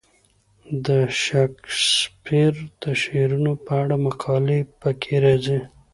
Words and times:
د 0.85 0.87
شکسپیر 1.23 2.53
د 2.83 2.83
شعرونو 3.01 3.53
په 3.65 3.73
اړه 3.83 3.95
مقالې 4.05 4.59
پکې 4.79 5.15
راځي. 5.23 5.59